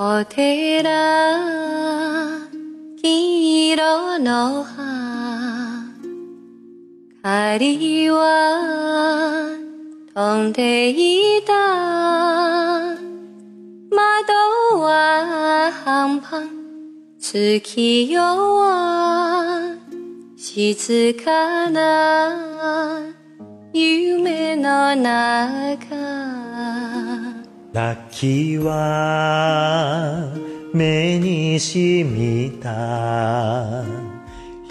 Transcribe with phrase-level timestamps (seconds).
[0.00, 1.58] お寺
[3.02, 5.92] 黄色の葉
[7.20, 9.58] 仮は
[10.14, 11.52] 飛んでいた
[13.90, 16.46] 窓は半々
[17.18, 19.74] 月夜は
[20.36, 23.02] 静かな
[23.72, 26.17] 夢の中
[27.78, 30.26] 泣は
[30.74, 33.84] 目にしみた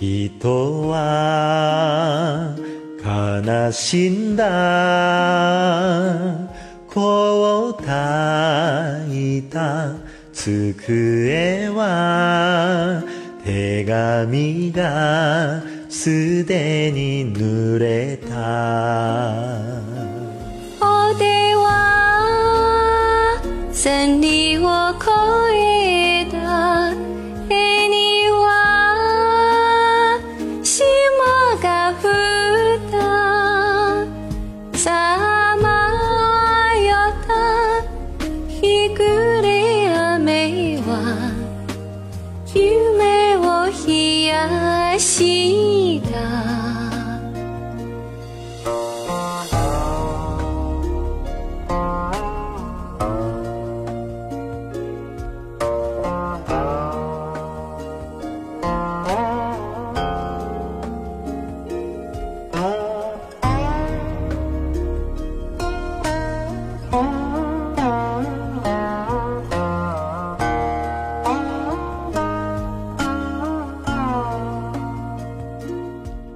[0.00, 2.56] 人は
[3.04, 4.46] 悲しんだ。
[6.88, 9.92] こうたいた
[10.32, 13.02] 机は
[13.44, 19.73] 手紙がすでに濡れた。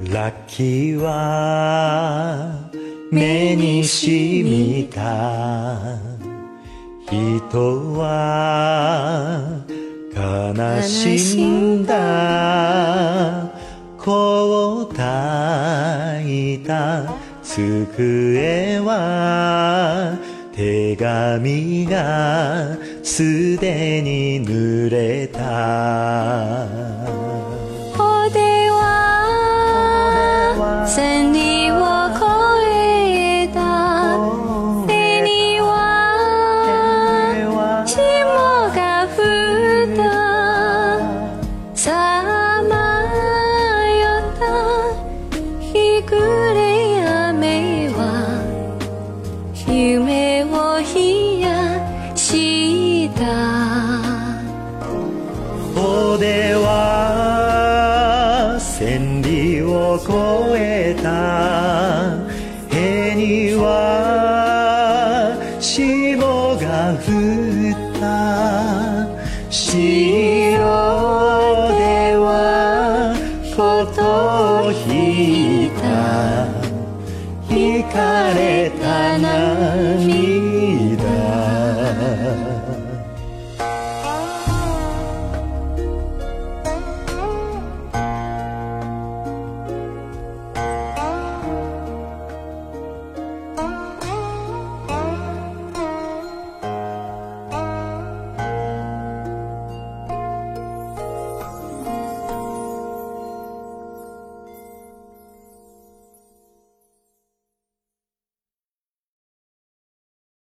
[0.00, 2.70] ラッキーは
[3.10, 5.98] 目にしみた。
[7.10, 9.60] 人は
[10.14, 13.50] 悲しんだ。
[13.98, 17.12] こうたいた。
[17.42, 20.16] 机は
[20.52, 27.17] 手紙がすでに濡れた。
[30.88, 31.76] 千里を
[32.16, 32.24] 越
[32.72, 34.16] えた。
[34.86, 35.66] 手には
[37.86, 37.94] 霜
[38.74, 39.16] が降
[39.84, 40.00] った。
[41.74, 41.84] さ
[42.68, 42.72] ま
[44.00, 44.42] よった。
[45.60, 46.16] 日暮
[46.54, 46.56] れ
[47.04, 48.00] 雨は
[49.66, 50.84] 夢を冷
[51.40, 51.46] や
[52.16, 53.20] した。
[55.76, 56.97] おでは
[59.92, 62.14] を越えた。
[62.70, 64.07] 絵には